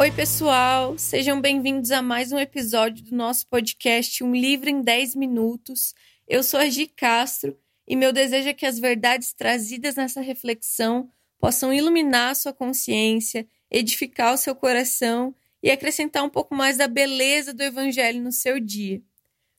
[0.00, 0.96] Oi, pessoal!
[0.96, 5.94] Sejam bem-vindos a mais um episódio do nosso podcast Um Livro em 10 Minutos.
[6.26, 7.54] Eu sou a Gi Castro
[7.86, 13.46] e meu desejo é que as verdades trazidas nessa reflexão possam iluminar a sua consciência,
[13.70, 18.58] edificar o seu coração e acrescentar um pouco mais da beleza do Evangelho no seu
[18.58, 19.02] dia.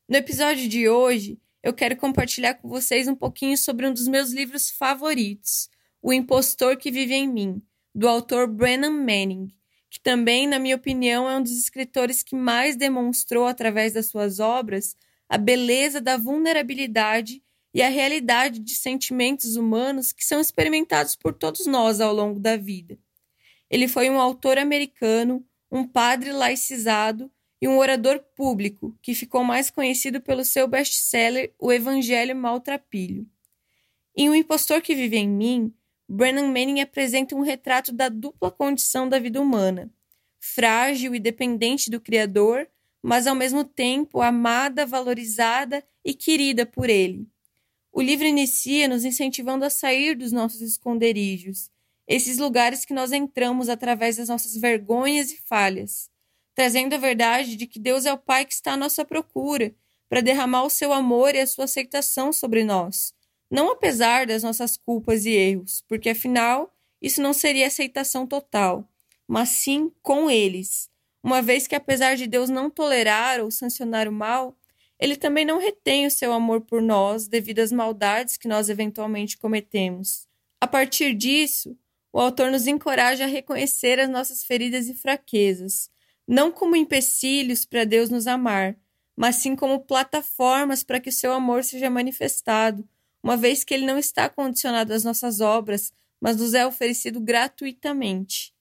[0.10, 4.32] No episódio de hoje, eu quero compartilhar com vocês um pouquinho sobre um dos meus
[4.32, 5.70] livros favoritos,
[6.02, 7.62] O Impostor que Vive em Mim,
[7.94, 9.54] do autor Brennan Manning,
[9.92, 14.40] que também, na minha opinião, é um dos escritores que mais demonstrou, através das suas
[14.40, 14.96] obras,
[15.28, 21.66] a beleza da vulnerabilidade e a realidade de sentimentos humanos que são experimentados por todos
[21.66, 22.98] nós ao longo da vida.
[23.70, 27.30] Ele foi um autor americano, um padre laicizado
[27.62, 33.28] e um orador público que ficou mais conhecido pelo seu best-seller O Evangelho Maltrapilho.
[34.16, 35.74] Em O Impostor que Vive em Mim,
[36.14, 39.90] Brennan Manning apresenta um retrato da dupla condição da vida humana,
[40.42, 42.68] frágil e dependente do Criador,
[43.02, 47.30] mas ao mesmo tempo amada, valorizada e querida por ele.
[47.94, 51.72] O livro inicia nos incentivando a sair dos nossos esconderijos
[52.06, 56.10] esses lugares que nós entramos através das nossas vergonhas e falhas,
[56.54, 59.74] trazendo a verdade de que Deus é o Pai que está à nossa procura
[60.10, 63.14] para derramar o seu amor e a sua aceitação sobre nós,
[63.52, 68.90] não apesar das nossas culpas e erros, porque afinal isso não seria aceitação total,
[69.28, 70.90] mas sim com eles,
[71.24, 74.58] uma vez que apesar de Deus não tolerar ou sancionar o mal,
[75.00, 79.38] ele também não retém o seu amor por nós devido às maldades que nós eventualmente
[79.38, 80.28] cometemos.
[80.60, 81.78] A partir disso,
[82.14, 85.90] o autor nos encoraja a reconhecer as nossas feridas e fraquezas,
[86.28, 88.78] não como empecilhos para Deus nos amar,
[89.16, 92.88] mas sim como plataformas para que o seu amor seja manifestado,
[93.24, 98.54] uma vez que ele não está condicionado às nossas obras, mas nos é oferecido gratuitamente.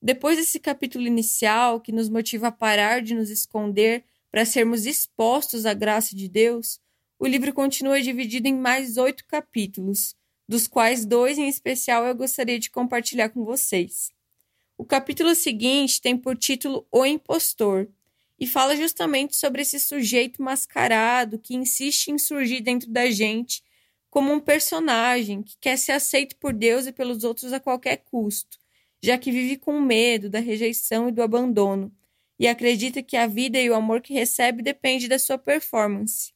[0.00, 5.64] Depois desse capítulo inicial, que nos motiva a parar de nos esconder para sermos expostos
[5.66, 6.80] à graça de Deus,
[7.18, 10.16] o livro continua dividido em mais oito capítulos,
[10.48, 14.10] dos quais dois em especial eu gostaria de compartilhar com vocês.
[14.76, 17.88] O capítulo seguinte tem por título O Impostor
[18.40, 23.62] e fala justamente sobre esse sujeito mascarado que insiste em surgir dentro da gente
[24.12, 28.58] como um personagem que quer ser aceito por Deus e pelos outros a qualquer custo,
[29.02, 31.90] já que vive com medo da rejeição e do abandono
[32.38, 36.34] e acredita que a vida e o amor que recebe depende da sua performance.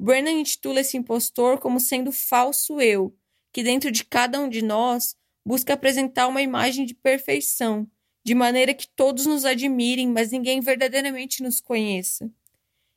[0.00, 3.14] Brennan intitula esse impostor como sendo falso eu,
[3.52, 5.14] que dentro de cada um de nós
[5.44, 7.86] busca apresentar uma imagem de perfeição,
[8.24, 12.32] de maneira que todos nos admirem, mas ninguém verdadeiramente nos conheça.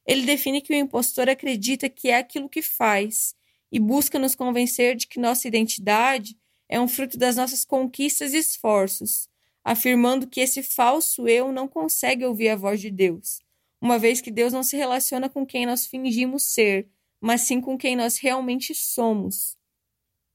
[0.06, 3.36] Ele define que o impostor acredita que é aquilo que faz
[3.72, 6.38] e busca nos convencer de que nossa identidade
[6.70, 9.30] é um fruto das nossas conquistas e esforços,
[9.64, 13.42] afirmando que esse falso eu não consegue ouvir a voz de Deus,
[13.82, 16.88] uma vez que Deus não se relaciona com quem nós fingimos ser,
[17.20, 19.58] mas sim com quem nós realmente somos.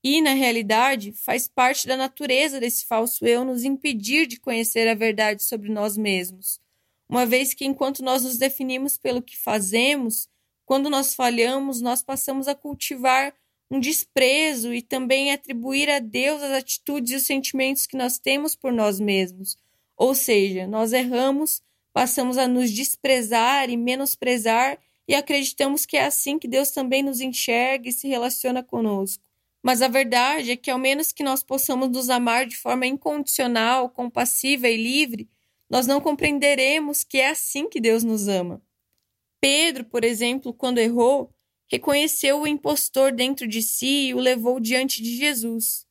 [0.04, 4.94] E, na realidade, faz parte da natureza desse falso eu nos impedir de conhecer a
[4.94, 6.60] verdade sobre nós mesmos.
[7.08, 10.28] Uma vez que, enquanto nós nos definimos pelo que fazemos,
[10.64, 13.34] quando nós falhamos, nós passamos a cultivar
[13.70, 18.54] um desprezo e também atribuir a Deus as atitudes e os sentimentos que nós temos
[18.54, 19.56] por nós mesmos.
[19.96, 21.62] Ou seja, nós erramos,
[21.92, 24.78] passamos a nos desprezar e menosprezar
[25.08, 29.22] e acreditamos que é assim que Deus também nos enxerga e se relaciona conosco.
[29.62, 33.88] Mas a verdade é que, ao menos que nós possamos nos amar de forma incondicional,
[33.88, 35.28] compassiva e livre,
[35.70, 38.60] nós não compreenderemos que é assim que Deus nos ama.
[39.42, 41.34] Pedro, por exemplo, quando errou,
[41.66, 45.84] reconheceu o impostor dentro de si e o levou diante de Jesus.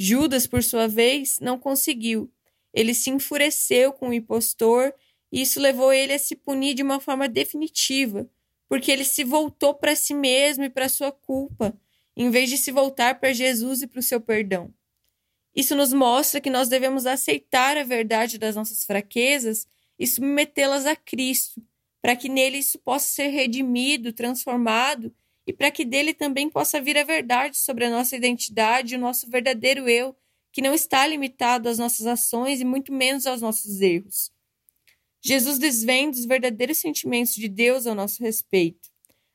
[0.00, 2.32] Judas, por sua vez, não conseguiu.
[2.72, 4.94] Ele se enfureceu com o impostor
[5.30, 8.26] e isso levou ele a se punir de uma forma definitiva,
[8.66, 11.78] porque ele se voltou para si mesmo e para sua culpa
[12.16, 14.72] em vez de se voltar para Jesus e para o seu perdão.
[15.54, 19.66] Isso nos mostra que nós devemos aceitar a verdade das nossas fraquezas
[19.98, 21.62] e submetê-las a Cristo,
[22.06, 25.12] para que nele isso possa ser redimido, transformado
[25.44, 29.28] e para que dele também possa vir a verdade sobre a nossa identidade o nosso
[29.28, 30.14] verdadeiro eu,
[30.52, 34.30] que não está limitado às nossas ações e muito menos aos nossos erros.
[35.20, 38.88] Jesus desvenda os verdadeiros sentimentos de Deus ao nosso respeito.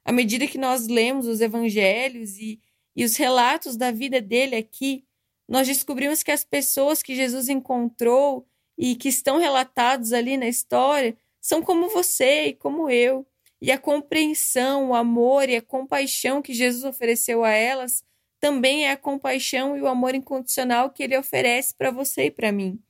[0.06, 2.58] À medida que nós lemos os evangelhos e
[2.96, 5.04] e os relatos da vida dele aqui,
[5.46, 8.48] nós descobrimos que as pessoas que Jesus encontrou
[8.78, 13.28] e que estão relatados ali na história são como você e como eu.
[13.60, 18.04] E a compreensão, o amor e a compaixão que Jesus ofereceu a elas
[18.40, 22.52] também é a compaixão e o amor incondicional que ele oferece para você e para
[22.52, 22.82] mim.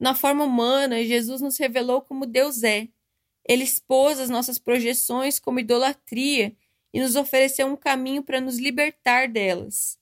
[0.00, 2.88] Na forma humana, Jesus nos revelou como Deus é.
[3.48, 6.56] Ele expôs as nossas projeções como idolatria
[6.92, 9.96] e nos ofereceu um caminho para nos libertar delas.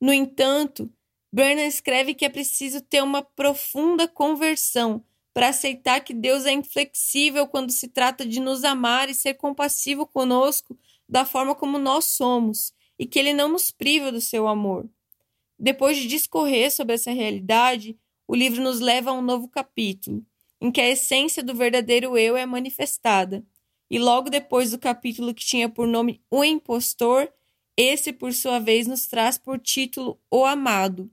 [0.00, 0.92] No entanto,
[1.32, 5.04] Brennan escreve que é preciso ter uma profunda conversão
[5.34, 10.06] para aceitar que Deus é inflexível quando se trata de nos amar e ser compassivo
[10.06, 10.78] conosco
[11.08, 14.88] da forma como nós somos, e que Ele não nos priva do seu amor.
[15.58, 20.24] Depois de discorrer sobre essa realidade, o livro nos leva a um novo capítulo,
[20.60, 23.44] em que a essência do verdadeiro eu é manifestada.
[23.90, 27.28] E logo depois do capítulo que tinha por nome O Impostor,
[27.76, 31.10] esse, por sua vez, nos traz por título O Amado.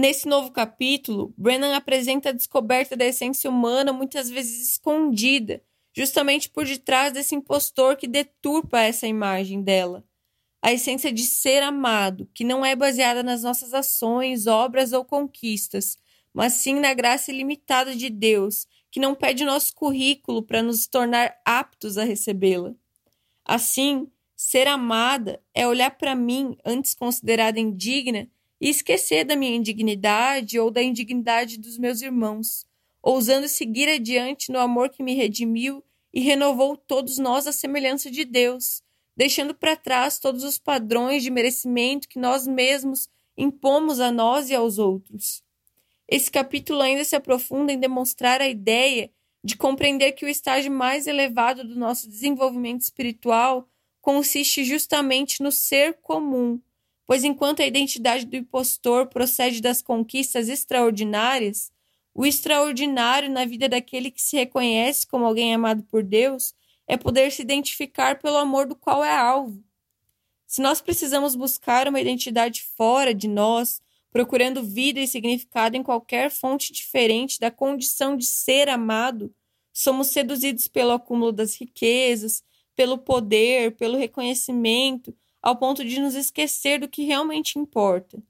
[0.00, 5.62] Nesse novo capítulo, Brennan apresenta a descoberta da essência humana muitas vezes escondida,
[5.94, 10.02] justamente por detrás desse impostor que deturpa essa imagem dela.
[10.62, 15.98] A essência de ser amado, que não é baseada nas nossas ações, obras ou conquistas,
[16.32, 21.36] mas sim na graça ilimitada de Deus, que não pede nosso currículo para nos tornar
[21.44, 22.74] aptos a recebê-la.
[23.44, 28.30] Assim, ser amada é olhar para mim, antes considerada indigna,
[28.60, 32.66] e esquecer da minha indignidade ou da indignidade dos meus irmãos,
[33.02, 38.24] ousando seguir adiante no amor que me redimiu e renovou todos nós à semelhança de
[38.24, 38.82] Deus,
[39.16, 44.54] deixando para trás todos os padrões de merecimento que nós mesmos impomos a nós e
[44.54, 45.42] aos outros.
[46.06, 49.10] Esse capítulo ainda se aprofunda em demonstrar a ideia
[49.42, 53.68] de compreender que o estágio mais elevado do nosso desenvolvimento espiritual
[54.00, 56.60] consiste justamente no ser comum,
[57.10, 61.72] pois enquanto a identidade do impostor procede das conquistas extraordinárias,
[62.14, 66.54] o extraordinário na vida daquele que se reconhece como alguém amado por Deus
[66.86, 69.60] é poder se identificar pelo amor do qual é alvo.
[70.46, 73.82] Se nós precisamos buscar uma identidade fora de nós,
[74.12, 79.34] procurando vida e significado em qualquer fonte diferente da condição de ser amado,
[79.72, 82.44] somos seduzidos pelo acúmulo das riquezas,
[82.76, 88.22] pelo poder, pelo reconhecimento, ao ponto de nos esquecer do que realmente importa.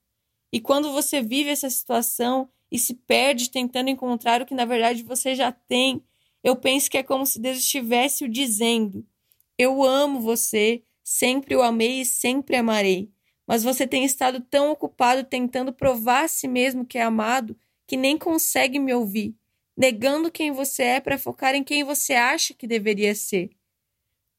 [0.52, 5.02] E quando você vive essa situação e se perde tentando encontrar o que na verdade
[5.02, 6.02] você já tem,
[6.42, 9.06] eu penso que é como se Deus estivesse o dizendo:
[9.58, 13.10] Eu amo você, sempre o amei e sempre amarei
[13.50, 17.96] mas você tem estado tão ocupado tentando provar a si mesmo que é amado que
[17.96, 19.34] nem consegue me ouvir,
[19.76, 23.50] negando quem você é para focar em quem você acha que deveria ser.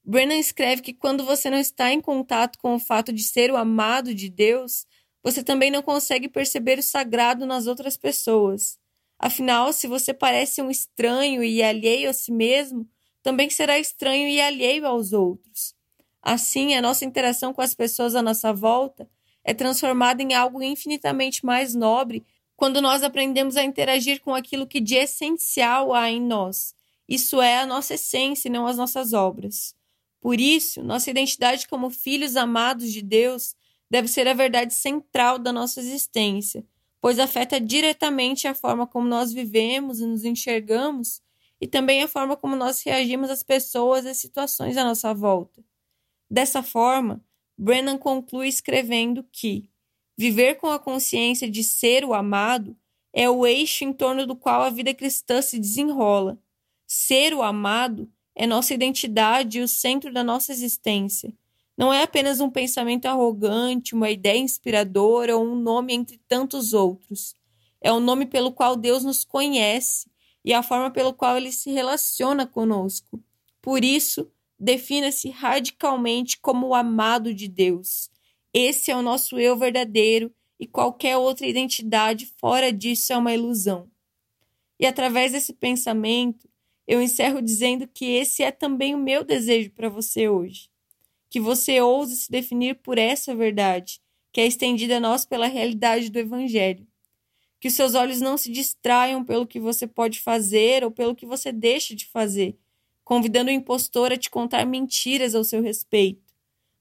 [0.04, 3.58] Brennan escreve que quando você não está em contato com o fato de ser o
[3.58, 4.86] amado de Deus,
[5.24, 8.80] você também não consegue perceber o sagrado nas outras pessoas.
[9.20, 12.88] Afinal, se você parece um estranho e alheio a si mesmo,
[13.22, 15.76] também será estranho e alheio aos outros.
[16.22, 19.08] Assim, a nossa interação com as pessoas à nossa volta
[19.44, 22.26] é transformada em algo infinitamente mais nobre
[22.56, 26.76] quando nós aprendemos a interagir com aquilo que de essencial há em nós.
[27.08, 29.76] Isso é a nossa essência não as nossas obras.
[30.22, 33.56] Por isso, nossa identidade como filhos amados de Deus
[33.90, 36.64] deve ser a verdade central da nossa existência,
[37.02, 41.22] pois afeta diretamente a forma como nós vivemos e nos enxergamos
[41.60, 45.64] e também a forma como nós reagimos às pessoas e situações à nossa volta.
[46.30, 47.24] Dessa forma,
[47.58, 49.70] Brennan conclui escrevendo que
[50.18, 52.78] viver com a consciência de ser o amado
[53.14, 56.40] é o eixo em torno do qual a vida cristã se desenrola.
[56.88, 61.34] Ser o amado é nossa identidade e o centro da nossa existência.
[61.78, 67.36] Não é apenas um pensamento arrogante, uma ideia inspiradora ou um nome entre tantos outros.
[67.82, 70.10] É o nome pelo qual Deus nos conhece
[70.46, 73.24] e a forma pelo qual ele se relaciona conosco.
[73.62, 78.10] Por isso, defina-se radicalmente como o amado de Deus.
[78.54, 83.90] Esse é o nosso eu verdadeiro e qualquer outra identidade fora disso é uma ilusão.
[84.80, 86.48] E através desse pensamento,
[86.88, 90.70] eu encerro dizendo que esse é também o meu desejo para você hoje.
[91.30, 96.10] Que você ouse se definir por essa verdade, que é estendida a nós pela realidade
[96.10, 96.86] do Evangelho.
[97.60, 101.26] Que os seus olhos não se distraiam pelo que você pode fazer ou pelo que
[101.26, 102.58] você deixa de fazer,
[103.04, 106.34] convidando o impostor a te contar mentiras ao seu respeito,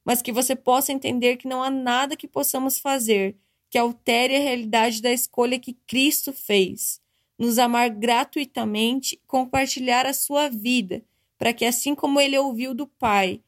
[0.05, 3.37] mas que você possa entender que não há nada que possamos fazer
[3.71, 7.01] que altere a realidade da escolha que Cristo fez,
[7.41, 11.03] nos amar gratuitamente e compartilhar a sua vida,
[11.39, 13.43] para que assim como ele ouviu do Pai,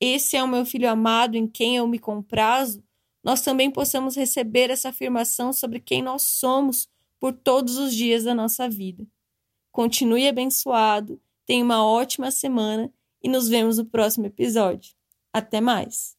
[0.00, 2.84] esse é o meu filho amado em quem eu me comprazo,
[3.24, 6.88] nós também possamos receber essa afirmação sobre quem nós somos
[7.18, 9.04] por todos os dias da nossa vida.
[9.72, 14.94] Continue abençoado Tenha uma ótima semana e nos vemos no próximo episódio.
[15.32, 16.17] Até mais!